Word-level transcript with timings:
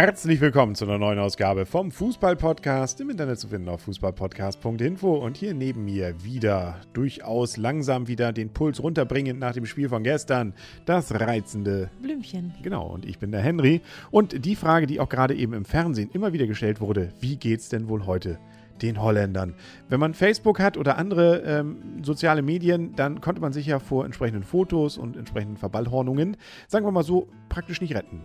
Herzlich 0.00 0.40
willkommen 0.40 0.74
zu 0.74 0.86
einer 0.86 0.96
neuen 0.96 1.18
Ausgabe 1.18 1.66
vom 1.66 1.90
Fußball-Podcast. 1.90 3.02
Im 3.02 3.10
Internet 3.10 3.38
zu 3.38 3.48
finden 3.48 3.68
auf 3.68 3.82
fußballpodcast.info 3.82 5.12
und 5.12 5.36
hier 5.36 5.52
neben 5.52 5.84
mir 5.84 6.24
wieder 6.24 6.80
durchaus 6.94 7.58
langsam 7.58 8.08
wieder 8.08 8.32
den 8.32 8.48
Puls 8.48 8.82
runterbringend 8.82 9.38
nach 9.38 9.52
dem 9.52 9.66
Spiel 9.66 9.90
von 9.90 10.02
gestern. 10.02 10.54
Das 10.86 11.20
reizende 11.20 11.90
Blümchen. 12.00 12.54
Genau, 12.62 12.86
und 12.86 13.04
ich 13.04 13.18
bin 13.18 13.30
der 13.30 13.42
Henry. 13.42 13.82
Und 14.10 14.46
die 14.46 14.56
Frage, 14.56 14.86
die 14.86 15.00
auch 15.00 15.10
gerade 15.10 15.34
eben 15.34 15.52
im 15.52 15.66
Fernsehen 15.66 16.08
immer 16.14 16.32
wieder 16.32 16.46
gestellt 16.46 16.80
wurde, 16.80 17.10
wie 17.20 17.36
geht's 17.36 17.68
denn 17.68 17.90
wohl 17.90 18.06
heute 18.06 18.38
den 18.80 19.02
Holländern. 19.02 19.54
Wenn 19.90 20.00
man 20.00 20.14
Facebook 20.14 20.60
hat 20.60 20.78
oder 20.78 20.96
andere 20.96 21.40
ähm, 21.40 22.02
soziale 22.02 22.40
Medien, 22.40 22.94
dann 22.96 23.20
konnte 23.20 23.42
man 23.42 23.52
sich 23.52 23.66
ja 23.66 23.78
vor 23.78 24.06
entsprechenden 24.06 24.44
Fotos 24.44 24.96
und 24.96 25.18
entsprechenden 25.18 25.58
Verballhornungen, 25.58 26.38
sagen 26.68 26.86
wir 26.86 26.90
mal 26.90 27.02
so, 27.02 27.28
praktisch 27.50 27.82
nicht 27.82 27.94
retten. 27.94 28.22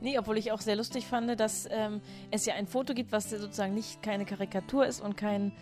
Nee, 0.00 0.18
obwohl 0.18 0.38
ich 0.38 0.52
auch 0.52 0.60
sehr 0.60 0.76
lustig 0.76 1.06
fand, 1.06 1.38
dass 1.40 1.68
ähm, 1.70 2.00
es 2.30 2.46
ja 2.46 2.54
ein 2.54 2.66
Foto 2.66 2.94
gibt, 2.94 3.10
was 3.10 3.30
sozusagen 3.30 3.74
nicht 3.74 4.02
keine 4.02 4.24
Karikatur 4.24 4.86
ist 4.86 5.00
und 5.00 5.16
kein, 5.16 5.52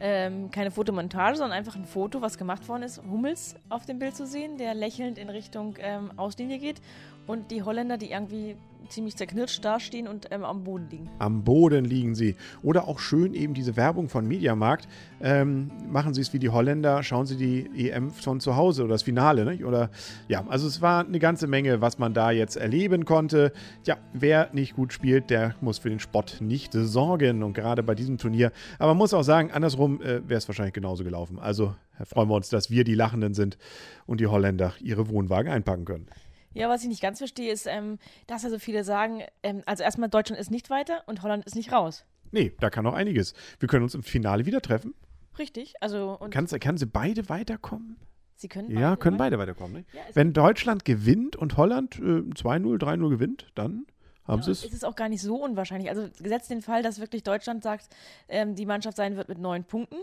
ähm, 0.00 0.50
keine 0.50 0.70
Fotomontage, 0.70 1.36
sondern 1.36 1.56
einfach 1.56 1.76
ein 1.76 1.86
Foto, 1.86 2.20
was 2.20 2.36
gemacht 2.36 2.68
worden 2.68 2.82
ist. 2.82 3.02
Hummels 3.02 3.54
auf 3.70 3.86
dem 3.86 3.98
Bild 3.98 4.14
zu 4.16 4.26
sehen, 4.26 4.58
der 4.58 4.74
lächelnd 4.74 5.18
in 5.18 5.30
Richtung 5.30 5.76
ähm, 5.78 6.10
Auslinie 6.18 6.58
geht 6.58 6.82
und 7.26 7.50
die 7.50 7.62
Holländer, 7.62 7.96
die 7.96 8.10
irgendwie 8.10 8.56
ziemlich 8.88 9.16
zerknirscht 9.16 9.64
dastehen 9.64 10.08
und 10.08 10.28
ähm, 10.30 10.44
am 10.44 10.64
Boden 10.64 10.88
liegen. 10.90 11.10
Am 11.18 11.44
Boden 11.44 11.84
liegen 11.84 12.14
sie. 12.14 12.36
Oder 12.62 12.88
auch 12.88 12.98
schön 12.98 13.34
eben 13.34 13.54
diese 13.54 13.76
Werbung 13.76 14.08
von 14.08 14.26
Mediamarkt. 14.26 14.88
Ähm, 15.20 15.70
machen 15.88 16.14
Sie 16.14 16.20
es 16.20 16.32
wie 16.32 16.38
die 16.38 16.48
Holländer, 16.48 17.02
schauen 17.02 17.26
Sie 17.26 17.36
die 17.36 17.88
EM 17.88 18.10
von 18.10 18.40
zu 18.40 18.56
Hause 18.56 18.84
oder 18.84 18.92
das 18.92 19.02
Finale. 19.02 19.44
Nicht? 19.44 19.64
Oder 19.64 19.90
ja, 20.28 20.44
also 20.48 20.66
es 20.66 20.80
war 20.80 21.06
eine 21.06 21.18
ganze 21.18 21.46
Menge, 21.46 21.80
was 21.80 21.98
man 21.98 22.14
da 22.14 22.30
jetzt 22.30 22.56
erleben 22.56 23.04
konnte. 23.04 23.52
Ja, 23.84 23.98
wer 24.12 24.48
nicht 24.52 24.74
gut 24.74 24.92
spielt, 24.92 25.30
der 25.30 25.54
muss 25.60 25.78
für 25.78 25.90
den 25.90 26.00
Spott 26.00 26.38
nicht 26.40 26.72
sorgen. 26.72 27.42
Und 27.42 27.54
gerade 27.54 27.82
bei 27.82 27.94
diesem 27.94 28.18
Turnier. 28.18 28.52
Aber 28.78 28.88
man 28.88 28.98
muss 28.98 29.14
auch 29.14 29.22
sagen, 29.22 29.50
andersrum 29.50 30.00
äh, 30.00 30.28
wäre 30.28 30.38
es 30.38 30.48
wahrscheinlich 30.48 30.74
genauso 30.74 31.04
gelaufen. 31.04 31.38
Also 31.38 31.74
freuen 32.04 32.28
wir 32.28 32.34
uns, 32.34 32.48
dass 32.48 32.70
wir 32.70 32.84
die 32.84 32.94
Lachenden 32.94 33.34
sind 33.34 33.58
und 34.06 34.20
die 34.20 34.26
Holländer 34.26 34.74
ihre 34.80 35.08
Wohnwagen 35.08 35.50
einpacken 35.50 35.84
können. 35.84 36.06
Ja, 36.52 36.68
was 36.68 36.82
ich 36.82 36.88
nicht 36.88 37.02
ganz 37.02 37.18
verstehe, 37.18 37.52
ist, 37.52 37.66
ähm, 37.66 37.98
dass 38.26 38.42
ja 38.42 38.50
so 38.50 38.58
viele 38.58 38.82
sagen, 38.84 39.22
ähm, 39.42 39.62
also 39.66 39.82
erstmal 39.82 40.08
Deutschland 40.08 40.40
ist 40.40 40.50
nicht 40.50 40.68
weiter 40.70 41.02
und 41.06 41.22
Holland 41.22 41.44
ist 41.44 41.54
nicht 41.54 41.72
raus. 41.72 42.04
Nee, 42.32 42.52
da 42.60 42.70
kann 42.70 42.84
noch 42.84 42.94
einiges. 42.94 43.34
Wir 43.58 43.68
können 43.68 43.82
uns 43.84 43.94
im 43.94 44.02
Finale 44.02 44.46
wieder 44.46 44.60
treffen. 44.60 44.94
Richtig, 45.38 45.74
also 45.80 46.16
und 46.18 46.30
Kannst, 46.30 46.58
kann 46.60 46.76
sie 46.76 46.86
beide 46.86 47.28
weiterkommen? 47.28 47.96
sie 48.36 48.48
können 48.48 48.70
Ja, 48.70 48.90
beide, 48.90 48.96
können 49.00 49.14
oder? 49.16 49.24
beide 49.24 49.38
weiterkommen. 49.38 49.72
Ne? 49.74 49.84
Ja, 49.92 50.00
Wenn 50.14 50.32
Deutschland 50.32 50.84
gewinnt 50.84 51.36
und 51.36 51.56
Holland 51.56 51.96
äh, 51.96 52.00
2-0, 52.00 52.78
3-0 52.80 53.08
gewinnt, 53.10 53.46
dann 53.54 53.86
haben 54.26 54.38
Ja, 54.40 54.44
sie 54.44 54.50
es. 54.52 54.64
es 54.64 54.72
ist 54.72 54.84
auch 54.84 54.96
gar 54.96 55.08
nicht 55.08 55.20
so 55.22 55.36
unwahrscheinlich. 55.36 55.90
Also 55.90 56.08
gesetzt 56.20 56.50
den 56.50 56.62
Fall, 56.62 56.82
dass 56.82 57.00
wirklich 57.00 57.22
Deutschland 57.22 57.62
sagt, 57.62 57.88
ähm, 58.28 58.54
die 58.56 58.64
Mannschaft 58.66 58.96
sein 58.96 59.16
wird 59.16 59.28
mit 59.28 59.38
neun 59.38 59.64
Punkten. 59.64 59.96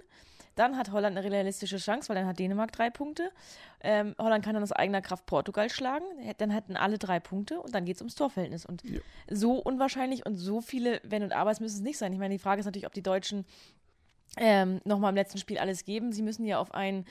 Dann 0.57 0.75
hat 0.75 0.91
Holland 0.91 1.17
eine 1.17 1.31
realistische 1.31 1.77
Chance, 1.77 2.09
weil 2.09 2.15
dann 2.15 2.25
hat 2.25 2.39
Dänemark 2.39 2.71
drei 2.71 2.89
Punkte. 2.89 3.31
Ähm, 3.81 4.15
Holland 4.17 4.43
kann 4.43 4.55
dann 4.55 4.63
aus 4.63 4.71
eigener 4.71 5.01
Kraft 5.01 5.25
Portugal 5.27 5.69
schlagen. 5.69 6.03
Dann 6.39 6.49
hätten 6.49 6.75
alle 6.75 6.97
drei 6.97 7.19
Punkte 7.19 7.61
und 7.61 7.73
dann 7.73 7.85
geht 7.85 7.95
es 7.95 8.01
ums 8.01 8.15
Torverhältnis. 8.15 8.65
Und 8.65 8.83
Ja. 8.83 8.99
so 9.29 9.53
unwahrscheinlich 9.53 10.25
und 10.25 10.35
so 10.35 10.59
viele 10.59 10.99
Wenn 11.03 11.23
und 11.23 11.31
Abers 11.31 11.59
müssen 11.59 11.75
es 11.77 11.81
nicht 11.81 11.97
sein. 11.97 12.11
Ich 12.11 12.19
meine, 12.19 12.33
die 12.33 12.39
Frage 12.39 12.59
ist 12.59 12.65
natürlich, 12.65 12.87
ob 12.87 12.93
die 12.93 13.03
Deutschen 13.03 13.45
ähm, 14.37 14.81
nochmal 14.83 15.11
im 15.11 15.15
letzten 15.15 15.37
Spiel 15.37 15.57
alles 15.57 15.85
geben. 15.85 16.11
Sie 16.11 16.21
müssen 16.21 16.45
ja 16.45 16.59
auf 16.59 16.73
einen 16.73 17.05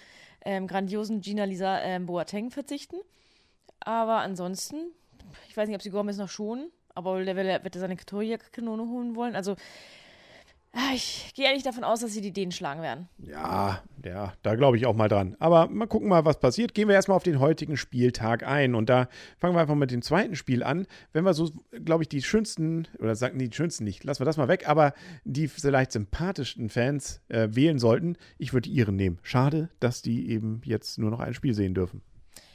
ähm, 0.44 0.66
grandiosen 0.66 1.20
Gina 1.20 1.44
Lisa 1.44 1.80
ähm, 1.80 2.06
Boateng 2.06 2.50
verzichten. 2.50 2.96
Aber 3.80 4.18
ansonsten, 4.18 4.76
ich 5.48 5.56
weiß 5.56 5.68
nicht, 5.68 5.76
ob 5.76 5.82
sie 5.82 5.90
Gomez 5.90 6.16
noch 6.18 6.28
schonen, 6.28 6.70
aber 6.94 7.24
der 7.24 7.36
wird 7.36 7.76
er 7.76 7.80
seine 7.80 7.96
Torjägerkanone 7.96 8.82
holen 8.88 9.14
wollen. 9.16 9.36
Also, 9.36 9.54
ich 10.94 11.32
gehe 11.34 11.48
eigentlich 11.48 11.62
davon 11.62 11.84
aus, 11.84 12.00
dass 12.00 12.12
sie 12.12 12.20
die 12.20 12.32
Dänen 12.32 12.52
schlagen 12.52 12.82
werden. 12.82 13.08
Ja, 13.18 13.82
ja, 14.04 14.34
da 14.42 14.54
glaube 14.54 14.76
ich 14.76 14.86
auch 14.86 14.94
mal 14.94 15.08
dran. 15.08 15.36
Aber 15.38 15.68
mal 15.68 15.86
gucken 15.86 16.08
mal, 16.08 16.24
was 16.24 16.38
passiert. 16.38 16.74
Gehen 16.74 16.88
wir 16.88 16.94
erstmal 16.94 17.16
auf 17.16 17.22
den 17.22 17.40
heutigen 17.40 17.76
Spieltag 17.76 18.46
ein. 18.46 18.74
Und 18.74 18.88
da 18.88 19.08
fangen 19.38 19.54
wir 19.54 19.60
einfach 19.60 19.74
mit 19.74 19.90
dem 19.90 20.02
zweiten 20.02 20.36
Spiel 20.36 20.62
an. 20.62 20.86
Wenn 21.12 21.24
wir 21.24 21.34
so, 21.34 21.50
glaube 21.84 22.02
ich, 22.02 22.08
die 22.08 22.22
schönsten, 22.22 22.86
oder 22.98 23.14
sagen 23.14 23.38
die 23.38 23.50
schönsten 23.52 23.84
nicht, 23.84 24.04
lassen 24.04 24.20
wir 24.20 24.26
das 24.26 24.36
mal 24.36 24.48
weg, 24.48 24.68
aber 24.68 24.92
die 25.24 25.48
vielleicht 25.48 25.92
sympathischsten 25.92 26.68
Fans 26.68 27.20
äh, 27.28 27.48
wählen 27.50 27.78
sollten, 27.78 28.16
ich 28.38 28.52
würde 28.52 28.68
ihren 28.68 28.96
nehmen. 28.96 29.18
Schade, 29.22 29.70
dass 29.80 30.02
die 30.02 30.30
eben 30.30 30.60
jetzt 30.64 30.98
nur 30.98 31.10
noch 31.10 31.20
ein 31.20 31.34
Spiel 31.34 31.54
sehen 31.54 31.74
dürfen. 31.74 32.02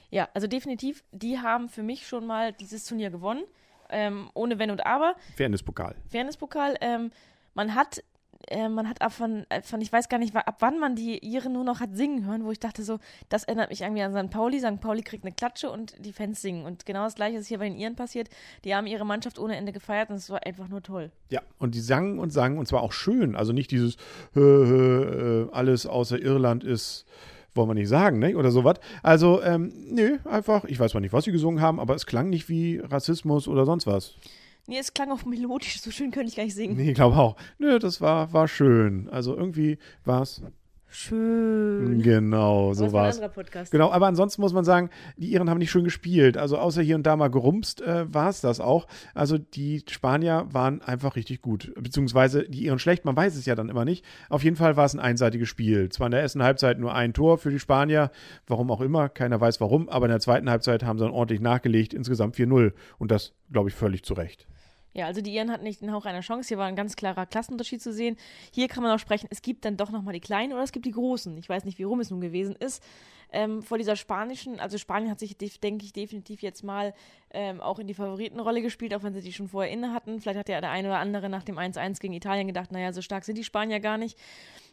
Ja, 0.10 0.30
also 0.34 0.48
definitiv, 0.48 1.04
die 1.12 1.40
haben 1.40 1.70
für 1.70 1.84
mich 1.84 2.06
schon 2.06 2.28
mal 2.28 2.54
dieses 2.54 2.86
Turnier 2.86 3.10
gewonnen. 3.10 3.44
Ähm, 3.90 4.30
ohne 4.34 4.60
Wenn 4.60 4.72
und 4.72 4.86
Aber. 4.86 5.16
Fairness-Pokal. 5.36 5.96
Fairnesspokal. 6.10 6.78
Ähm, 6.82 7.12
man 7.54 7.76
hat, 7.76 8.04
äh, 8.48 8.70
man 8.70 8.88
hat 8.88 9.02
ab 9.02 9.14
von, 9.14 9.46
äh, 9.50 9.62
von, 9.62 9.82
ich 9.82 9.92
weiß 9.92 10.10
gar 10.10 10.18
nicht, 10.18 10.36
ab 10.36 10.58
wann 10.60 10.80
man 10.80 10.96
die 10.96 11.20
Iren 11.20 11.54
nur 11.54 11.64
noch 11.64 11.80
hat 11.80 11.96
singen 11.96 12.26
hören, 12.26 12.46
wo 12.46 12.52
ich 12.52 12.60
dachte 12.60 12.84
so, 12.84 13.00
das 13.30 13.44
erinnert 13.44 13.70
mich 13.70 13.82
irgendwie 13.82 14.02
an 14.02 14.14
St. 14.14 14.32
Pauli. 14.32 14.60
St. 14.60 14.80
Pauli 14.80 15.02
kriegt 15.02 15.24
eine 15.24 15.34
Klatsche 15.34 15.70
und 15.70 15.94
die 16.04 16.14
Fans 16.14 16.42
singen. 16.42 16.66
Und 16.66 16.86
genau 16.86 17.04
das 17.04 17.16
gleiche 17.16 17.38
ist 17.38 17.48
hier 17.48 17.60
bei 17.60 17.70
den 17.70 17.78
Iren 17.78 17.96
passiert. 17.96 18.30
Die 18.64 18.76
haben 18.76 18.88
ihre 18.88 19.06
Mannschaft 19.06 19.40
ohne 19.40 19.56
Ende 19.56 19.72
gefeiert 19.72 20.10
und 20.10 20.16
es 20.16 20.30
war 20.30 20.46
einfach 20.46 20.68
nur 20.68 20.82
toll. 20.82 21.12
Ja, 21.30 21.42
und 21.60 21.76
die 21.76 21.82
sangen 21.82 22.20
und 22.20 22.32
sangen 22.32 22.58
und 22.58 22.68
zwar 22.68 22.84
auch 22.84 22.94
schön. 22.94 23.36
Also 23.36 23.54
nicht 23.54 23.72
dieses 23.72 23.98
äh, 24.36 24.40
äh, 24.40 25.50
alles 25.52 25.86
außer 25.86 26.20
Irland 26.20 26.64
ist, 26.64 27.06
wollen 27.54 27.70
wir 27.70 27.74
nicht 27.74 27.90
sagen, 27.90 28.20
ne? 28.20 28.36
Oder 28.36 28.52
sowas. 28.52 28.78
Also, 29.04 29.42
ähm, 29.44 29.74
nö, 29.90 30.18
einfach, 30.26 30.64
ich 30.66 30.80
weiß 30.80 30.92
zwar 30.92 31.02
nicht, 31.02 31.14
was 31.14 31.26
sie 31.26 31.32
gesungen 31.32 31.62
haben, 31.62 31.80
aber 31.80 31.96
es 31.96 32.06
klang 32.06 32.30
nicht 32.30 32.50
wie 32.50 32.80
Rassismus 32.80 33.48
oder 33.48 33.66
sonst 33.66 33.88
was. 33.88 34.16
Nee, 34.68 34.78
es 34.78 34.94
klang 34.94 35.12
auch 35.12 35.26
melodisch, 35.26 35.82
so 35.82 35.92
schön 35.92 36.12
könnte 36.12 36.30
ich 36.30 36.36
gar 36.36 36.44
nicht 36.44 36.56
singen. 36.56 36.76
Nee, 36.76 36.90
ich 36.90 36.96
glaube 36.96 37.18
auch. 37.18 37.36
Nö, 37.58 37.80
das 37.80 38.02
war, 38.02 38.34
war 38.34 38.48
schön. 38.48 39.10
Also 39.10 39.36
irgendwie 39.36 39.78
war 40.06 40.22
es. 40.22 40.42
Schön. 40.94 42.02
Genau, 42.02 42.74
so 42.74 42.92
war 42.92 43.08
es. 43.08 43.22
Genau, 43.72 43.92
aber 43.92 44.08
ansonsten 44.08 44.42
muss 44.42 44.52
man 44.52 44.66
sagen, 44.66 44.90
die 45.16 45.32
Iren 45.32 45.50
haben 45.50 45.60
nicht 45.60 45.72
schön 45.72 45.86
gespielt. 45.86 46.36
Also 46.36 46.58
außer 46.58 46.82
hier 46.82 46.98
und 46.98 47.04
da 47.04 47.16
mal 47.16 47.30
gerumst 47.30 47.82
äh, 47.82 48.14
war 48.14 48.28
es 48.28 48.42
das 48.42 48.60
auch. 48.60 48.88
Also 49.14 49.38
die 49.38 49.86
Spanier 49.90 50.48
waren 50.52 50.82
einfach 50.82 51.16
richtig 51.16 51.42
gut. 51.42 51.72
Beziehungsweise 51.80 52.44
die 52.44 52.66
Iren 52.66 52.78
schlecht, 52.78 53.06
man 53.06 53.16
weiß 53.16 53.38
es 53.38 53.46
ja 53.46 53.56
dann 53.56 53.70
immer 53.70 53.86
nicht. 53.86 54.04
Auf 54.28 54.44
jeden 54.44 54.58
Fall 54.58 54.76
war 54.76 54.84
es 54.84 54.94
ein 54.94 55.00
einseitiges 55.00 55.48
Spiel. 55.48 55.88
Zwar 55.88 56.08
in 56.08 56.12
der 56.12 56.22
ersten 56.22 56.44
Halbzeit 56.44 56.78
nur 56.78 56.94
ein 56.94 57.14
Tor 57.14 57.38
für 57.38 57.52
die 57.52 57.60
Spanier, 57.60 58.12
warum 58.48 58.70
auch 58.70 58.82
immer, 58.82 59.08
keiner 59.08 59.40
weiß 59.40 59.62
warum, 59.62 59.88
aber 59.88 60.08
in 60.08 60.12
der 60.12 60.20
zweiten 60.20 60.50
Halbzeit 60.50 60.84
haben 60.84 61.00
sie 61.00 61.06
dann 61.06 61.14
ordentlich 61.14 61.40
nachgelegt, 61.40 61.94
insgesamt 61.94 62.36
4-0. 62.36 62.74
Und 62.98 63.12
das, 63.12 63.32
glaube 63.50 63.70
ich, 63.70 63.76
völlig 63.76 64.04
zu 64.04 64.14
Recht. 64.14 64.46
Ja, 64.94 65.06
also 65.06 65.22
die 65.22 65.34
Iren 65.34 65.52
hatten 65.52 65.64
nicht 65.64 65.82
den 65.82 65.92
Hauch 65.92 66.06
einer 66.06 66.22
Chance. 66.22 66.50
Hier 66.50 66.58
war 66.58 66.68
ein 66.68 66.76
ganz 66.76 66.96
klarer 66.96 67.26
Klassenunterschied 67.26 67.82
zu 67.82 67.94
sehen. 67.94 68.18
Hier 68.52 68.68
kann 68.68 68.84
man 68.84 68.94
auch 68.94 69.00
sprechen, 69.00 69.28
es 69.30 69.42
gibt 69.42 69.64
dann 69.64 69.78
doch 69.78 69.90
nochmal 69.90 70.14
die 70.14 70.20
Kleinen 70.20 70.54
oder 70.54 70.64
es 70.64 70.72
gibt 70.72 70.86
die 70.86 70.92
Großen. 70.92 71.38
Ich 71.38 71.48
weiß 71.48 71.64
nicht, 71.64 71.80
wie 71.80 71.84
rum 71.84 72.00
es 72.02 72.10
nun 72.10 72.22
gewesen 72.22 72.56
ist. 72.56 72.84
Ähm, 73.32 73.64
vor 73.64 73.78
dieser 73.78 73.96
spanischen, 73.96 74.60
also 74.60 74.78
Spanien 74.78 75.10
hat 75.10 75.20
sich, 75.20 75.38
denke 75.38 75.86
ich, 75.86 75.94
definitiv 75.94 76.42
jetzt 76.42 76.64
mal 76.64 76.94
ähm, 77.34 77.62
auch 77.62 77.80
in 77.80 77.88
die 77.88 77.94
Favoritenrolle 77.94 78.62
gespielt, 78.62 78.94
auch 78.94 79.04
wenn 79.04 79.14
sie 79.14 79.22
die 79.22 79.34
schon 79.34 79.48
vorher 79.48 79.72
inne 79.72 79.94
hatten. 79.94 80.20
Vielleicht 80.20 80.40
hat 80.40 80.50
ja 80.50 80.62
der 80.62 80.72
eine 80.72 80.90
oder 80.90 81.00
andere 81.00 81.30
nach 81.30 81.44
dem 81.44 81.58
1-1 81.58 82.00
gegen 82.00 82.14
Italien 82.14 82.48
gedacht, 82.48 82.72
naja, 82.72 82.94
so 82.94 83.02
stark 83.02 83.24
sind 83.24 83.38
die 83.38 83.44
Spanier 83.44 83.80
gar 83.80 83.98
nicht. 83.98 84.18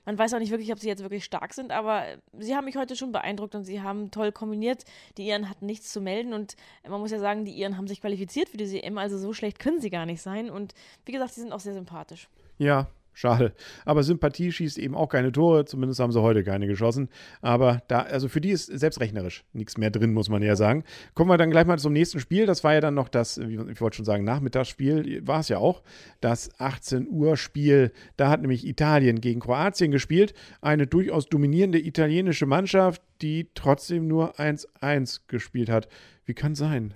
Man 0.05 0.19
weiß 0.19 0.33
auch 0.35 0.39
nicht 0.39 0.51
wirklich, 0.51 0.73
ob 0.73 0.79
sie 0.79 0.89
jetzt 0.89 1.03
wirklich 1.03 1.25
stark 1.25 1.53
sind, 1.53 1.71
aber 1.71 2.05
sie 2.39 2.57
haben 2.57 2.65
mich 2.65 2.77
heute 2.77 2.97
schon 2.97 3.13
beeindruckt 3.13 3.55
und 3.55 3.65
sie 3.65 3.83
haben 3.83 4.11
toll 4.11 4.33
kombiniert. 4.33 4.85
Die 5.19 5.27
Iren 5.27 5.51
hatten 5.51 5.67
nichts 5.67 5.93
zu 5.93 6.01
melden 6.01 6.33
und 6.33 6.57
man 6.89 7.01
muss 7.01 7.11
ja 7.11 7.19
sagen, 7.19 7.45
die 7.45 7.53
Iren 7.53 7.77
haben 7.77 7.89
sich 7.89 8.01
qualifiziert 8.01 8.49
für 8.49 8.57
diese 8.57 8.83
EM, 8.83 8.97
also 8.97 9.19
so 9.19 9.33
schlecht 9.33 9.59
können 9.59 9.81
sie 9.81 9.91
gar 9.91 10.07
nicht 10.07 10.23
sein. 10.23 10.51
Und 10.51 10.75
wie 11.05 11.13
gesagt, 11.13 11.35
sie 11.35 11.43
sind 11.43 11.53
auch 11.53 11.61
sehr 11.61 11.75
sympathisch. 11.75 12.29
Ja, 12.57 12.89
schade. 13.19 13.53
Aber 13.85 14.03
Sympathie 14.03 14.53
schießt 14.53 14.79
eben 14.79 14.95
auch 14.95 15.09
keine 15.09 15.33
Tore, 15.33 15.65
zumindest 15.65 16.01
haben 16.01 16.13
sie 16.13 16.23
heute 16.23 16.45
keine 16.45 16.67
geschossen. 16.67 17.09
Aber 17.41 17.83
da, 17.89 18.03
also 18.03 18.29
für 18.29 18.41
die 18.41 18.51
ist 18.51 18.67
selbstrechnerisch 18.67 19.45
nichts 19.53 19.77
mehr 19.77 19.91
drin, 19.91 20.13
muss 20.13 20.29
man 20.29 20.43
ja 20.43 20.55
sagen. 20.55 20.85
Kommen 21.15 21.31
wir 21.31 21.37
dann 21.37 21.51
gleich 21.51 21.67
mal 21.67 21.79
zum 21.79 21.93
nächsten 21.93 22.21
Spiel. 22.21 22.47
Das 22.47 22.63
war 22.63 22.75
ja 22.75 22.81
dann 22.81 22.95
noch 22.95 23.09
das, 23.09 23.39
ich 23.39 23.81
wollte 23.81 23.97
schon 23.97 24.05
sagen, 24.05 24.25
Nachmittagsspiel, 24.25 25.27
war 25.27 25.41
es 25.41 25.49
ja 25.49 25.59
auch. 25.59 25.83
Das 26.21 26.61
18 26.61 27.09
Uhr 27.09 27.37
Spiel. 27.37 27.93
Da 28.17 28.31
hat 28.31 28.41
nämlich 28.41 28.67
Italien 28.67 29.21
gegen 29.21 29.41
Kroatien 29.41 29.91
gespielt. 29.91 30.35
Eine 30.61 30.87
durchaus 30.87 31.27
dominierende 31.27 31.81
italienische 31.81 32.47
Mannschaft, 32.47 33.03
die 33.21 33.49
trotzdem 33.55 34.07
nur 34.07 34.39
1-1 34.39 35.23
gespielt 35.27 35.71
hat. 35.71 35.89
Wie 36.25 36.35
kann 36.35 36.55
sein? 36.55 36.95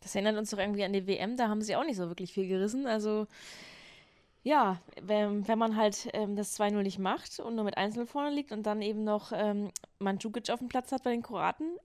Das 0.00 0.14
erinnert 0.14 0.36
uns 0.36 0.50
doch 0.50 0.58
irgendwie 0.58 0.84
an 0.84 0.92
die 0.92 1.06
WM, 1.06 1.36
da 1.36 1.48
haben 1.48 1.60
sie 1.60 1.76
auch 1.76 1.84
nicht 1.84 1.96
so 1.96 2.08
wirklich 2.08 2.32
viel 2.32 2.48
gerissen. 2.48 2.86
Also 2.86 3.26
ja, 4.48 4.80
wenn, 5.02 5.46
wenn 5.46 5.58
man 5.58 5.76
halt 5.76 6.08
ähm, 6.14 6.34
das 6.34 6.58
2-0 6.58 6.82
nicht 6.82 6.98
macht 6.98 7.38
und 7.38 7.54
nur 7.54 7.66
mit 7.66 7.76
Einzel 7.76 8.06
vorne 8.06 8.30
liegt 8.30 8.50
und 8.50 8.62
dann 8.62 8.80
eben 8.80 9.04
noch 9.04 9.30
ähm, 9.34 9.70
Mandzukic 9.98 10.48
auf 10.48 10.60
dem 10.60 10.68
Platz 10.68 10.90
hat 10.90 11.02
bei 11.02 11.10
den 11.10 11.22
Kroaten, 11.22 11.76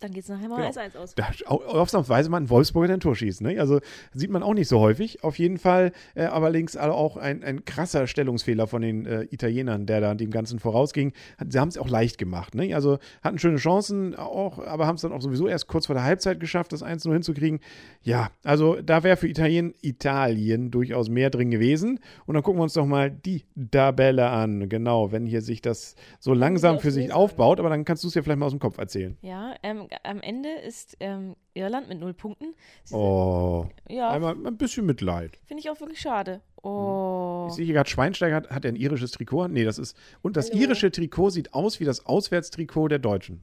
Dann 0.00 0.12
geht 0.12 0.22
es 0.24 0.28
nachher 0.28 0.48
mal 0.48 0.56
Genau. 0.56 0.68
1-1 0.70 0.96
aus. 0.96 1.14
Da 1.14 1.28
au- 1.46 1.62
ausnahmsweise 1.62 2.30
mal 2.30 2.38
ein 2.38 2.50
Wolfsburger 2.50 2.94
ein 2.94 3.00
Tor 3.00 3.16
schießt. 3.16 3.40
Ne? 3.42 3.58
Also 3.58 3.80
sieht 4.12 4.30
man 4.30 4.42
auch 4.42 4.54
nicht 4.54 4.68
so 4.68 4.80
häufig. 4.80 5.24
Auf 5.24 5.38
jeden 5.38 5.58
Fall 5.58 5.92
äh, 6.14 6.24
aber 6.24 6.50
links 6.50 6.76
also 6.76 6.94
auch 6.94 7.16
ein, 7.16 7.42
ein 7.42 7.64
krasser 7.64 8.06
Stellungsfehler 8.06 8.66
von 8.66 8.82
den 8.82 9.06
äh, 9.06 9.22
Italienern, 9.30 9.86
der 9.86 10.00
da 10.00 10.14
dem 10.14 10.30
Ganzen 10.30 10.58
vorausging. 10.58 11.12
Sie 11.48 11.58
haben 11.58 11.68
es 11.68 11.78
auch 11.78 11.88
leicht 11.88 12.18
gemacht. 12.18 12.54
Ne? 12.54 12.74
Also 12.74 12.98
hatten 13.22 13.38
schöne 13.38 13.56
Chancen, 13.58 14.14
auch, 14.14 14.58
aber 14.58 14.86
haben 14.86 14.96
es 14.96 15.02
dann 15.02 15.12
auch 15.12 15.20
sowieso 15.20 15.48
erst 15.48 15.66
kurz 15.66 15.86
vor 15.86 15.94
der 15.94 16.04
Halbzeit 16.04 16.40
geschafft, 16.40 16.72
das 16.72 16.84
1-0 16.84 17.12
hinzukriegen. 17.12 17.60
Ja, 18.02 18.30
also 18.44 18.76
da 18.82 19.02
wäre 19.02 19.16
für 19.16 19.28
Italien, 19.28 19.74
Italien 19.82 20.70
durchaus 20.70 21.08
mehr 21.08 21.30
drin 21.30 21.50
gewesen. 21.50 21.98
Und 22.26 22.34
dann 22.34 22.42
gucken 22.42 22.60
wir 22.60 22.62
uns 22.64 22.72
doch 22.74 22.86
mal 22.86 23.10
die 23.10 23.44
Tabelle 23.70 24.28
an. 24.30 24.68
Genau, 24.68 25.12
wenn 25.12 25.26
hier 25.26 25.42
sich 25.42 25.60
das 25.60 25.96
so 26.18 26.32
langsam 26.34 26.78
für 26.78 26.90
sich 26.90 27.12
aufbaut. 27.12 27.58
Aber 27.60 27.68
dann 27.68 27.84
kannst 27.84 28.04
du 28.04 28.08
es 28.08 28.14
ja 28.14 28.22
vielleicht 28.22 28.38
mal 28.38 28.46
aus 28.46 28.52
dem 28.52 28.60
Kopf 28.60 28.78
erzählen. 28.78 29.16
Ja, 29.22 29.54
ähm, 29.62 29.87
am 30.02 30.20
Ende 30.20 30.50
ist 30.50 30.96
ähm, 31.00 31.36
Irland 31.54 31.88
mit 31.88 31.98
null 32.00 32.14
Punkten. 32.14 32.54
Sie 32.84 32.94
Oh. 32.94 33.66
sind, 33.86 33.96
ja, 33.96 34.10
Einmal 34.10 34.34
ein 34.34 34.56
bisschen 34.56 34.86
Mitleid. 34.86 35.38
finde 35.46 35.60
ich 35.62 35.70
auch 35.70 35.80
wirklich 35.80 36.00
schade. 36.00 36.40
Oh. 36.62 37.46
Ich 37.48 37.54
sehe 37.54 37.64
hier 37.64 37.74
gerade, 37.74 37.88
Schweinsteiger 37.88 38.36
hat, 38.36 38.50
hat 38.50 38.64
er 38.64 38.72
ein 38.72 38.76
irisches 38.76 39.12
Trikot. 39.12 39.48
Nee, 39.48 39.64
das 39.64 39.78
ist. 39.78 39.96
Und 40.22 40.36
das 40.36 40.50
Hallo. 40.50 40.60
irische 40.62 40.90
Trikot 40.90 41.30
sieht 41.30 41.54
aus 41.54 41.80
wie 41.80 41.84
das 41.84 42.04
Auswärtstrikot 42.06 42.88
der 42.88 42.98
Deutschen. 42.98 43.42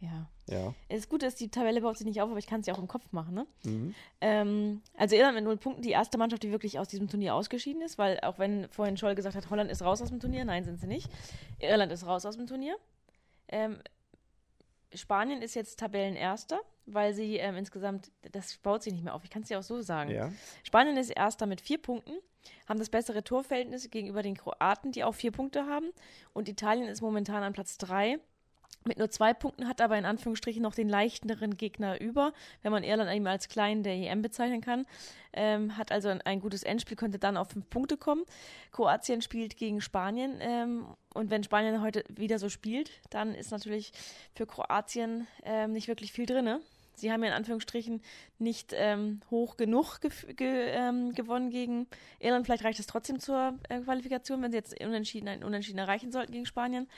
Ja. 0.00 0.28
Ja. 0.48 0.74
Es 0.88 1.00
ist 1.00 1.08
gut, 1.08 1.22
dass 1.22 1.36
die 1.36 1.48
Tabelle 1.48 1.80
baut 1.80 1.96
sich 1.96 2.06
nicht 2.06 2.20
auf, 2.20 2.28
aber 2.28 2.38
ich 2.40 2.46
kann 2.48 2.60
es 2.60 2.66
ja 2.66 2.74
auch 2.74 2.78
im 2.80 2.88
Kopf 2.88 3.04
machen, 3.12 3.34
ne? 3.34 3.46
Mhm. 3.64 3.94
Ähm, 4.20 4.80
also 4.96 5.14
Irland 5.14 5.36
mit 5.36 5.44
null 5.44 5.56
Punkten, 5.58 5.82
die 5.82 5.90
erste 5.90 6.18
Mannschaft, 6.18 6.42
die 6.42 6.50
wirklich 6.50 6.80
aus 6.80 6.88
diesem 6.88 7.06
Turnier 7.08 7.36
ausgeschieden 7.36 7.82
ist, 7.82 7.98
weil 7.98 8.18
auch 8.22 8.40
wenn 8.40 8.66
vorhin 8.70 8.96
Scholl 8.96 9.14
gesagt 9.14 9.36
hat, 9.36 9.48
Holland 9.50 9.70
ist 9.70 9.82
raus 9.82 10.02
aus 10.02 10.08
dem 10.08 10.18
Turnier, 10.18 10.44
nein, 10.44 10.64
sind 10.64 10.80
sie 10.80 10.88
nicht. 10.88 11.08
Irland 11.60 11.92
ist 11.92 12.04
raus 12.04 12.26
aus 12.26 12.36
dem 12.36 12.48
Turnier. 12.48 12.74
Ähm, 13.46 13.76
Spanien 14.94 15.42
ist 15.42 15.54
jetzt 15.54 15.78
Tabellenerster, 15.78 16.60
weil 16.86 17.14
sie 17.14 17.36
ähm, 17.36 17.56
insgesamt, 17.56 18.10
das 18.32 18.56
baut 18.58 18.82
sich 18.82 18.92
nicht 18.92 19.04
mehr 19.04 19.14
auf, 19.14 19.24
ich 19.24 19.30
kann 19.30 19.42
es 19.42 19.48
ja 19.48 19.58
auch 19.58 19.62
so 19.62 19.80
sagen. 19.82 20.10
Ja. 20.10 20.32
Spanien 20.62 20.96
ist 20.96 21.10
Erster 21.10 21.46
mit 21.46 21.60
vier 21.60 21.78
Punkten, 21.78 22.12
haben 22.68 22.78
das 22.78 22.90
bessere 22.90 23.22
Torverhältnis 23.22 23.90
gegenüber 23.90 24.22
den 24.22 24.36
Kroaten, 24.36 24.92
die 24.92 25.04
auch 25.04 25.14
vier 25.14 25.30
Punkte 25.30 25.66
haben. 25.66 25.90
Und 26.32 26.48
Italien 26.48 26.88
ist 26.88 27.00
momentan 27.00 27.42
an 27.42 27.52
Platz 27.52 27.78
drei 27.78 28.18
mit 28.84 28.98
nur 28.98 29.10
zwei 29.10 29.34
Punkten, 29.34 29.68
hat 29.68 29.80
aber 29.80 29.98
in 29.98 30.04
Anführungsstrichen 30.04 30.62
noch 30.62 30.74
den 30.74 30.88
leichteren 30.88 31.56
Gegner 31.56 32.00
über, 32.00 32.32
wenn 32.62 32.72
man 32.72 32.82
Irland 32.82 33.12
eben 33.12 33.26
als 33.26 33.48
kleinen 33.48 33.82
der 33.82 33.92
EM 33.94 34.22
bezeichnen 34.22 34.60
kann. 34.62 34.86
Ähm, 35.32 35.76
hat 35.76 35.92
also 35.92 36.08
ein, 36.08 36.22
ein 36.22 36.40
gutes 36.40 36.62
Endspiel, 36.62 36.96
könnte 36.96 37.18
dann 37.18 37.36
auf 37.36 37.50
fünf 37.50 37.68
Punkte 37.68 37.96
kommen. 37.96 38.24
Kroatien 38.72 39.22
spielt 39.22 39.56
gegen 39.56 39.80
Spanien 39.80 40.38
ähm, 40.40 40.86
und 41.14 41.30
wenn 41.30 41.44
Spanien 41.44 41.82
heute 41.82 42.04
wieder 42.08 42.38
so 42.38 42.48
spielt, 42.48 42.90
dann 43.10 43.34
ist 43.34 43.50
natürlich 43.50 43.92
für 44.34 44.46
Kroatien 44.46 45.26
ähm, 45.44 45.72
nicht 45.72 45.88
wirklich 45.88 46.12
viel 46.12 46.26
drin. 46.26 46.60
Sie 46.94 47.10
haben 47.10 47.22
ja 47.22 47.30
in 47.30 47.36
Anführungsstrichen 47.36 48.02
nicht 48.38 48.74
ähm, 48.74 49.20
hoch 49.30 49.56
genug 49.56 50.00
gef- 50.02 50.32
ge 50.34 50.70
ähm, 50.70 51.14
gewonnen 51.14 51.50
gegen 51.50 51.86
Irland. 52.18 52.44
Vielleicht 52.44 52.64
reicht 52.64 52.80
es 52.80 52.86
trotzdem 52.86 53.20
zur 53.20 53.58
äh, 53.68 53.80
Qualifikation, 53.80 54.42
wenn 54.42 54.50
sie 54.50 54.58
jetzt 54.58 54.78
unentschieden, 54.82 55.28
ein 55.28 55.44
Unentschieden 55.44 55.78
erreichen 55.78 56.12
sollten 56.12 56.32
gegen 56.32 56.46
Spanien. 56.46 56.88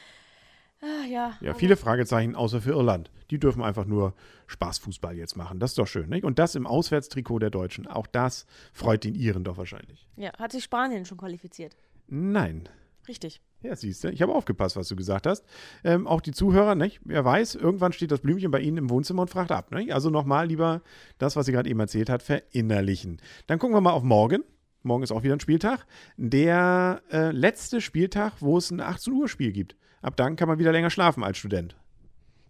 Ah, 0.82 1.06
ja. 1.08 1.37
Ja, 1.40 1.55
viele 1.55 1.76
Fragezeichen, 1.76 2.34
außer 2.34 2.61
für 2.61 2.70
Irland. 2.70 3.11
Die 3.31 3.38
dürfen 3.38 3.62
einfach 3.62 3.87
nur 3.87 4.14
Spaßfußball 4.49 5.17
jetzt 5.17 5.37
machen. 5.37 5.61
Das 5.61 5.70
ist 5.70 5.79
doch 5.79 5.87
schön, 5.87 6.08
nicht? 6.08 6.25
Und 6.25 6.40
das 6.40 6.56
im 6.56 6.67
Auswärtstrikot 6.67 7.38
der 7.38 7.50
Deutschen. 7.50 7.87
Auch 7.87 8.08
das 8.08 8.46
freut 8.73 9.05
den 9.05 9.14
Iren 9.14 9.44
doch 9.44 9.56
wahrscheinlich. 9.56 10.08
Ja, 10.17 10.32
hat 10.38 10.50
sich 10.50 10.64
Spanien 10.64 11.05
schon 11.05 11.19
qualifiziert. 11.19 11.76
Nein. 12.08 12.69
Richtig. 13.06 13.40
Ja, 13.62 13.76
siehst 13.76 14.02
du, 14.02 14.08
ich 14.08 14.23
habe 14.23 14.34
aufgepasst, 14.34 14.75
was 14.75 14.88
du 14.88 14.96
gesagt 14.96 15.26
hast. 15.26 15.44
Ähm, 15.84 16.08
auch 16.08 16.20
die 16.20 16.32
Zuhörer, 16.32 16.75
nicht? 16.75 17.00
Wer 17.05 17.25
weiß, 17.25 17.55
irgendwann 17.55 17.93
steht 17.93 18.11
das 18.11 18.20
Blümchen 18.20 18.50
bei 18.50 18.61
Ihnen 18.61 18.76
im 18.76 18.90
Wohnzimmer 18.90 19.23
und 19.23 19.31
fragt 19.31 19.52
ab. 19.52 19.70
Nicht? 19.70 19.94
Also 19.94 20.11
nochmal 20.11 20.49
lieber 20.49 20.82
das, 21.19 21.37
was 21.37 21.46
sie 21.46 21.52
gerade 21.52 21.70
eben 21.70 21.79
erzählt 21.79 22.11
hat, 22.11 22.23
verinnerlichen. 22.25 23.20
Dann 23.46 23.61
gucken 23.61 23.76
wir 23.76 23.81
mal 23.81 23.93
auf 23.93 24.02
morgen. 24.02 24.43
Morgen 24.82 25.02
ist 25.02 25.12
auch 25.12 25.23
wieder 25.23 25.37
ein 25.37 25.40
Spieltag. 25.40 25.87
Der 26.17 27.02
äh, 27.11 27.31
letzte 27.31 27.81
Spieltag, 27.81 28.34
wo 28.40 28.58
es 28.58 28.70
ein 28.70 28.81
18 28.81 29.12
Uhr 29.12 29.29
Spiel 29.29 29.52
gibt. 29.52 29.76
Ab 30.00 30.17
dann 30.17 30.37
kann 30.37 30.49
man 30.49 30.58
wieder 30.58 30.73
länger 30.73 30.90
schlafen 30.90 31.23
als 31.23 31.38
Student. 31.38 31.76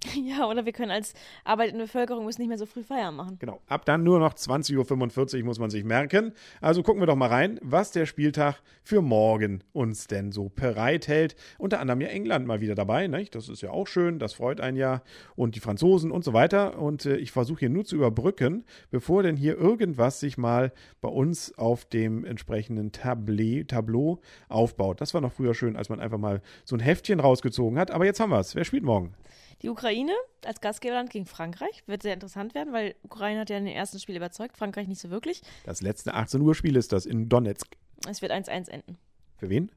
Ja, 0.22 0.46
oder 0.46 0.64
wir 0.64 0.72
können 0.72 0.90
als 0.90 1.14
arbeitende 1.44 1.84
Bevölkerung 1.84 2.24
müssen 2.24 2.40
nicht 2.40 2.48
mehr 2.48 2.58
so 2.58 2.66
früh 2.66 2.82
Feiern 2.82 3.16
machen. 3.16 3.36
Genau. 3.38 3.60
Ab 3.66 3.84
dann 3.84 4.02
nur 4.02 4.18
noch 4.18 4.34
20.45 4.34 5.38
Uhr 5.38 5.44
muss 5.44 5.58
man 5.58 5.70
sich 5.70 5.84
merken. 5.84 6.32
Also 6.60 6.82
gucken 6.82 7.02
wir 7.02 7.06
doch 7.06 7.16
mal 7.16 7.28
rein, 7.28 7.58
was 7.62 7.90
der 7.92 8.06
Spieltag 8.06 8.62
für 8.82 9.02
morgen 9.02 9.62
uns 9.72 10.06
denn 10.06 10.32
so 10.32 10.50
bereithält. 10.54 11.36
Unter 11.58 11.80
anderem 11.80 12.00
ja 12.00 12.08
England 12.08 12.46
mal 12.46 12.60
wieder 12.60 12.74
dabei. 12.74 13.06
Nicht? 13.06 13.34
Das 13.34 13.48
ist 13.48 13.62
ja 13.62 13.70
auch 13.70 13.86
schön, 13.86 14.18
das 14.18 14.34
freut 14.34 14.60
einen 14.60 14.76
ja. 14.76 15.02
Und 15.34 15.54
die 15.54 15.60
Franzosen 15.60 16.10
und 16.10 16.24
so 16.24 16.32
weiter. 16.32 16.78
Und 16.78 17.06
äh, 17.06 17.16
ich 17.16 17.32
versuche 17.32 17.60
hier 17.60 17.70
nur 17.70 17.84
zu 17.84 17.96
überbrücken, 17.96 18.64
bevor 18.90 19.22
denn 19.22 19.36
hier 19.36 19.56
irgendwas 19.56 20.20
sich 20.20 20.38
mal 20.38 20.72
bei 21.00 21.08
uns 21.08 21.56
auf 21.58 21.84
dem 21.84 22.24
entsprechenden 22.24 22.92
Tablet, 22.92 23.68
Tableau 23.68 24.20
aufbaut. 24.48 25.00
Das 25.00 25.14
war 25.14 25.20
noch 25.20 25.32
früher 25.32 25.54
schön, 25.54 25.76
als 25.76 25.88
man 25.88 26.00
einfach 26.00 26.18
mal 26.18 26.40
so 26.64 26.76
ein 26.76 26.80
Heftchen 26.80 27.20
rausgezogen 27.20 27.78
hat. 27.78 27.90
Aber 27.90 28.04
jetzt 28.04 28.20
haben 28.20 28.30
wir 28.30 28.38
es. 28.38 28.54
Wer 28.54 28.64
spielt 28.64 28.84
morgen? 28.84 29.14
Die 29.62 29.68
Ukraine 29.68 30.12
als 30.44 30.60
Gastgeberland 30.60 31.10
gegen 31.10 31.26
Frankreich 31.26 31.84
wird 31.86 32.02
sehr 32.02 32.14
interessant 32.14 32.54
werden, 32.54 32.72
weil 32.72 32.96
Ukraine 33.04 33.40
hat 33.40 33.50
ja 33.50 33.58
in 33.58 33.64
den 33.64 33.74
ersten 33.74 34.00
Spiel 34.00 34.16
überzeugt, 34.16 34.56
Frankreich 34.56 34.88
nicht 34.88 35.00
so 35.00 35.10
wirklich. 35.10 35.42
Das 35.64 35.82
letzte 35.82 36.14
18 36.14 36.40
Uhr 36.40 36.54
Spiel 36.54 36.76
ist 36.76 36.92
das 36.92 37.06
in 37.06 37.28
Donetsk. 37.28 37.68
Es 38.08 38.22
wird 38.22 38.32
1-1 38.32 38.68
enden. 38.68 38.98
Für 39.36 39.48
wen? 39.48 39.70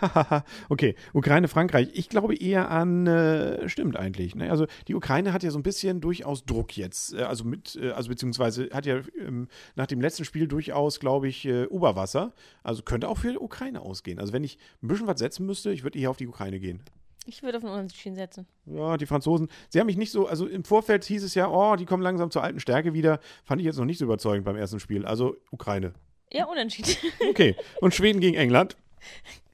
Okay, 0.68 0.94
Ukraine, 1.12 1.48
Frankreich. 1.48 1.90
Ich 1.92 2.08
glaube 2.08 2.34
eher 2.34 2.70
an, 2.70 3.06
äh, 3.06 3.68
stimmt 3.68 3.96
eigentlich. 3.96 4.34
Ne? 4.34 4.50
Also 4.50 4.66
die 4.88 4.94
Ukraine 4.94 5.32
hat 5.32 5.42
ja 5.42 5.50
so 5.50 5.58
ein 5.58 5.62
bisschen 5.62 6.00
durchaus 6.00 6.46
Druck 6.46 6.76
jetzt. 6.76 7.12
Äh, 7.12 7.22
also 7.22 7.44
mit, 7.44 7.76
äh, 7.76 7.90
also 7.90 8.08
beziehungsweise 8.08 8.70
hat 8.72 8.86
ja 8.86 9.02
ähm, 9.18 9.48
nach 9.74 9.86
dem 9.86 10.00
letzten 10.00 10.24
Spiel 10.24 10.46
durchaus, 10.46 10.98
glaube 10.98 11.28
ich, 11.28 11.44
äh, 11.44 11.66
Oberwasser. 11.66 12.32
Also 12.62 12.82
könnte 12.82 13.08
auch 13.08 13.18
für 13.18 13.32
die 13.32 13.38
Ukraine 13.38 13.82
ausgehen. 13.82 14.18
Also 14.18 14.32
wenn 14.32 14.44
ich 14.44 14.58
ein 14.82 14.88
bisschen 14.88 15.06
was 15.06 15.18
setzen 15.18 15.44
müsste, 15.44 15.72
ich 15.72 15.82
würde 15.82 15.98
eher 15.98 16.10
auf 16.10 16.16
die 16.16 16.28
Ukraine 16.28 16.58
gehen. 16.58 16.82
Ich 17.26 17.42
würde 17.42 17.58
auf 17.58 17.64
einen 17.64 17.72
Unentschieden 17.72 18.16
setzen. 18.16 18.46
Ja, 18.66 18.96
die 18.96 19.06
Franzosen, 19.06 19.48
sie 19.68 19.78
haben 19.78 19.86
mich 19.86 19.96
nicht 19.96 20.10
so, 20.10 20.26
also 20.26 20.46
im 20.48 20.64
Vorfeld 20.64 21.04
hieß 21.04 21.22
es 21.22 21.34
ja, 21.34 21.48
oh, 21.48 21.76
die 21.76 21.84
kommen 21.86 22.02
langsam 22.02 22.30
zur 22.32 22.42
alten 22.42 22.58
Stärke 22.58 22.94
wieder. 22.94 23.20
Fand 23.44 23.60
ich 23.60 23.64
jetzt 23.66 23.76
noch 23.78 23.84
nicht 23.84 23.98
so 23.98 24.04
überzeugend 24.06 24.44
beim 24.44 24.56
ersten 24.56 24.80
Spiel. 24.80 25.06
Also 25.06 25.36
Ukraine. 25.52 25.92
Ja, 26.32 26.46
unentschieden. 26.46 26.94
Okay. 27.30 27.54
Und 27.80 27.94
Schweden 27.94 28.20
gegen 28.20 28.36
England. 28.36 28.76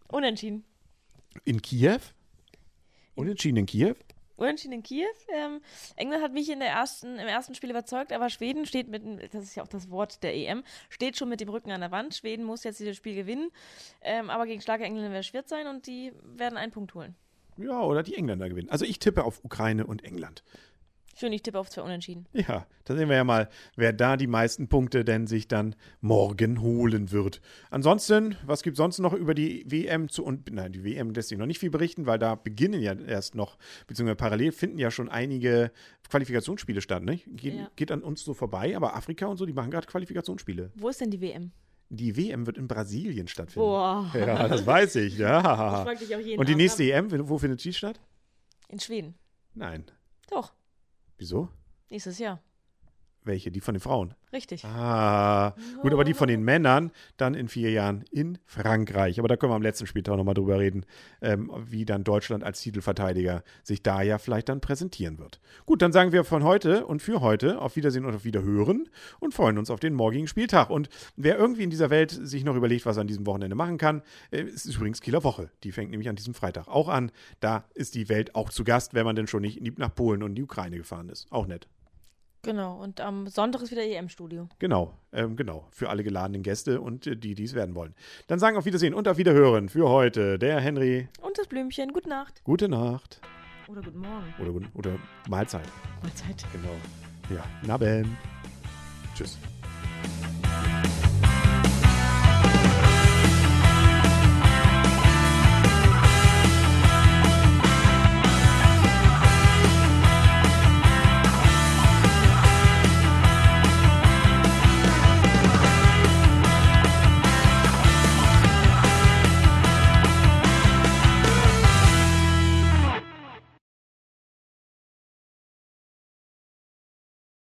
unentschieden. 0.09 0.65
In 1.45 1.61
Kiew? 1.61 1.99
Unentschieden 3.15 3.59
in 3.59 3.67
Kiew? 3.67 3.95
Unentschieden 4.37 4.75
in 4.75 4.83
Kiew. 4.85 5.07
Ähm, 5.35 5.61
England 5.97 6.23
hat 6.23 6.33
mich 6.33 6.49
in 6.49 6.61
der 6.61 6.69
ersten, 6.69 7.19
im 7.19 7.27
ersten 7.27 7.55
Spiel 7.57 7.71
überzeugt, 7.71 8.13
aber 8.13 8.31
Schweden 8.31 8.67
steht 8.67 8.89
mit, 8.89 9.03
dem- 9.03 9.19
das 9.33 9.43
ist 9.45 9.57
ja 9.57 9.65
auch 9.65 9.69
das 9.69 9.91
Wort 9.91 10.23
der 10.23 10.35
EM, 10.37 10.63
steht 10.91 11.17
schon 11.17 11.29
mit 11.29 11.41
dem 11.41 11.49
Rücken 11.49 11.73
an 11.73 11.81
der 11.81 11.91
Wand. 11.91 12.15
Schweden 12.15 12.45
muss 12.45 12.63
jetzt 12.63 12.79
dieses 12.79 12.97
Spiel 12.97 13.17
gewinnen, 13.17 13.51
ähm, 14.01 14.31
aber 14.31 14.47
gegen 14.47 14.61
starke 14.61 14.85
Engländer 14.85 15.11
wird 15.11 15.21
es 15.21 15.27
schwer 15.27 15.43
sein 15.45 15.67
und 15.67 15.87
die 15.89 16.13
werden 16.23 16.57
einen 16.57 16.71
Punkt 16.73 16.95
holen. 16.95 17.17
Ja, 17.59 17.83
oder 17.83 18.03
die 18.03 18.15
Engländer 18.15 18.49
gewinnen. 18.49 18.71
Also 18.71 18.85
ich 18.85 18.99
tippe 18.99 19.25
auf 19.25 19.45
Ukraine 19.45 19.87
und 19.87 20.05
England. 20.05 20.43
Schön, 21.17 21.33
ich 21.33 21.43
tippe 21.43 21.59
auf 21.59 21.69
zwei 21.69 21.83
Unentschieden. 21.83 22.27
Ja, 22.33 22.65
da 22.85 22.95
sehen 22.95 23.09
wir 23.09 23.17
ja 23.17 23.25
mal, 23.25 23.49
wer 23.75 23.93
da 23.93 24.17
die 24.17 24.29
meisten 24.29 24.69
Punkte 24.69 25.05
denn 25.05 25.27
sich 25.27 25.49
dann 25.49 25.75
morgen 26.01 26.61
holen 26.61 27.11
wird. 27.11 27.41
Ansonsten, 27.71 28.37
was 28.47 28.63
gibt 28.63 28.77
sonst 28.77 29.01
noch 29.01 29.13
über 29.15 29.35
die 29.35 29.65
WM 29.69 30.09
zu 30.09 30.25
und 30.25 30.53
nein, 30.53 30.71
die 30.71 30.85
WM 30.85 31.11
lässt 31.11 31.31
sich 31.31 31.39
noch 31.39 31.47
nicht 31.47 31.59
viel 31.59 31.71
berichten, 31.71 32.07
weil 32.07 32.21
da 32.21 32.37
beginnen 32.37 32.81
ja 32.81 32.95
erst 32.95 33.35
noch, 33.35 33.59
beziehungsweise 33.89 34.15
parallel 34.15 34.53
finden 34.53 34.79
ja 34.79 34.93
schon 34.93 35.09
einige 35.09 35.73
Qualifikationsspiele 36.09 36.81
statt, 36.81 37.03
nicht? 37.03 37.25
Geht, 37.33 37.55
Ja. 37.55 37.69
geht 37.75 37.91
an 37.91 38.03
uns 38.05 38.23
so 38.23 38.33
vorbei, 38.33 38.77
aber 38.77 38.95
Afrika 38.95 39.27
und 39.27 39.39
so, 39.39 39.45
die 39.45 39.53
machen 39.53 39.73
gerade 39.73 39.89
Qualifikationsspiele. 39.89 40.71
Wo 40.77 40.89
ist 40.89 41.01
denn 41.01 41.11
die 41.11 41.21
WM? 41.21 41.51
Die 41.91 42.17
WM 42.17 42.47
wird 42.47 42.59
in 42.59 42.69
Brasilien 42.69 43.29
stattfinden. 43.29 43.67
Boah. 43.67 44.11
Ja, 44.15 44.47
das 44.49 44.67
weiß 44.67 44.97
ich. 44.97 45.15
Ich 45.15 45.19
Ja. 45.19 45.85
frag 45.85 45.99
dich 45.99 46.15
auch 46.15 46.21
jeden 46.21 46.39
Und 46.39 46.47
die 46.49 46.53
Abend 46.53 46.63
nächste. 46.63 46.85
EM, 46.85 47.29
wo 47.29 47.39
findet 47.39 47.65
die 47.65 47.73
statt? 47.73 47.99
In 48.69 48.79
Schweden. 48.79 49.15
Nein. 49.55 49.85
Doch, 50.31 50.53
Wieso? 51.17 51.49
nächstes 51.89 52.19
Jahr. 52.19 52.43
Welche? 53.25 53.51
Die 53.51 53.61
von 53.61 53.75
den 53.75 53.81
Frauen? 53.81 54.15
Richtig. 54.33 54.65
Ah, 54.65 55.55
gut, 55.81 55.93
aber 55.93 56.05
die 56.05 56.15
von 56.15 56.29
den 56.29 56.43
Männern 56.43 56.91
dann 57.17 57.35
in 57.35 57.49
vier 57.49 57.71
Jahren 57.71 58.05
in 58.11 58.39
Frankreich. 58.45 59.19
Aber 59.19 59.29
da 59.29 59.37
können 59.37 59.53
wir 59.53 59.57
am 59.57 59.63
letzten 59.63 59.87
Spieltag 59.87 60.17
nochmal 60.17 60.35
drüber 60.35 60.59
reden, 60.59 60.85
ähm, 61.23 61.51
wie 61.67 61.85
dann 61.85 62.05
Deutschland 62.05 62.45
als 62.45 62.61
Titelverteidiger 62.61 63.43
sich 63.63 63.83
da 63.83 64.03
ja 64.03 64.19
vielleicht 64.19 64.49
dann 64.49 64.61
präsentieren 64.61 65.19
wird. 65.19 65.41
Gut, 65.67 65.81
dann 65.83 65.93
sagen 65.93 66.13
wir 66.13 66.25
von 66.25 66.43
heute 66.43 66.87
und 66.87 67.01
für 67.01 67.21
heute 67.21 67.61
auf 67.61 67.77
Wiedersehen 67.77 68.05
und 68.05 68.15
auf 68.15 68.25
Wiederhören 68.25 68.89
und 69.19 69.35
freuen 69.35 69.57
uns 69.57 69.71
auf 69.71 69.81
den 69.81 69.95
morgigen 69.95 70.27
Spieltag. 70.27 70.69
Und 70.71 70.89
wer 71.17 71.39
irgendwie 71.39 71.63
in 71.63 71.71
dieser 71.71 71.91
Welt 71.91 72.11
sich 72.11 72.45
noch 72.45 72.57
überlegt, 72.57 72.87
was 72.87 72.99
er 72.99 73.03
an 73.03 73.07
diesem 73.07 73.27
Wochenende 73.27 73.57
machen 73.57 73.79
kann, 73.79 74.03
äh, 74.31 74.43
es 74.43 74.67
ist 74.67 74.77
übrigens 74.77 75.01
Kieler 75.01 75.25
Woche. 75.25 75.51
Die 75.65 75.73
fängt 75.73 75.91
nämlich 75.91 76.09
an 76.09 76.17
diesem 76.17 76.35
Freitag 76.35 76.69
auch 76.69 76.89
an. 76.89 77.13
Da 77.41 77.65
ist 77.75 77.95
die 77.95 78.09
Welt 78.09 78.35
auch 78.35 78.51
zu 78.51 78.65
Gast, 78.65 78.95
wenn 78.95 79.05
man 79.05 79.17
denn 79.17 79.27
schon 79.27 79.43
nicht 79.43 79.79
nach 79.79 79.95
Polen 79.95 80.23
und 80.23 80.35
die 80.35 80.43
Ukraine 80.43 80.77
gefahren 80.77 81.09
ist. 81.09 81.27
Auch 81.31 81.47
nett. 81.47 81.67
Genau. 82.43 82.81
Und 82.81 83.01
am 83.01 83.27
Sonntag 83.27 83.63
ist 83.63 83.71
wieder 83.71 83.83
EM-Studio. 83.83 84.49
Genau, 84.59 84.95
ähm, 85.13 85.37
genau. 85.37 85.67
Für 85.71 85.91
alle 85.91 86.05
geladenen 86.05 86.43
Gäste 86.43 86.81
und 86.81 87.07
äh, 87.07 87.17
die, 87.17 87.35
die 87.35 87.45
es 87.45 87.55
werden 87.55 87.75
wollen. 87.75 87.95
Dann 88.27 88.39
sagen 88.39 88.57
auf 88.57 88.65
Wiedersehen 88.65 88.95
und 88.95 89.09
auf 89.09 89.19
Wiederhören 89.19 89.69
für 89.69 89.89
heute 89.89 90.39
der 90.39 90.61
Henry. 90.61 91.09
Und 91.21 91.37
das 91.39 91.47
Blümchen. 91.47 91.93
Gute 91.93 92.09
Nacht. 92.09 92.43
Gute 92.45 92.69
Nacht. 92.69 93.21
Oder 93.69 93.83
guten 93.83 93.99
Morgen. 93.99 94.35
Oder, 94.41 94.67
oder 94.75 94.99
Mahlzeit. 95.29 95.69
Mahlzeit. 96.03 96.45
Genau. 96.53 96.75
Ja, 97.31 97.45
Nabend. 97.67 98.09
Tschüss. 99.15 99.37